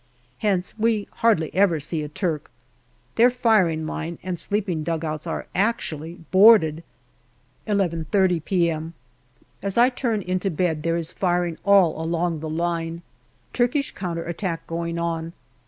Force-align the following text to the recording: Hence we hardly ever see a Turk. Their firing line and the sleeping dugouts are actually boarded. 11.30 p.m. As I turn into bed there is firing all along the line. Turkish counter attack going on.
Hence 0.39 0.75
we 0.79 1.07
hardly 1.17 1.53
ever 1.53 1.79
see 1.79 2.01
a 2.01 2.07
Turk. 2.09 2.49
Their 3.17 3.29
firing 3.29 3.85
line 3.85 4.17
and 4.23 4.35
the 4.35 4.41
sleeping 4.41 4.81
dugouts 4.83 5.27
are 5.27 5.45
actually 5.53 6.15
boarded. 6.31 6.83
11.30 7.67 8.43
p.m. 8.43 8.95
As 9.61 9.77
I 9.77 9.89
turn 9.89 10.23
into 10.23 10.49
bed 10.49 10.81
there 10.81 10.97
is 10.97 11.11
firing 11.11 11.59
all 11.63 12.01
along 12.01 12.39
the 12.39 12.49
line. 12.49 13.03
Turkish 13.53 13.91
counter 13.91 14.23
attack 14.23 14.65
going 14.65 14.97
on. 14.97 15.33